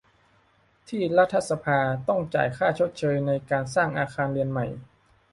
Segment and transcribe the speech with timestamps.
[0.89, 4.67] ที่รัฐสภาต้องจ่ายค่าชดเชยในการสร้างอาคารเรียนใหม่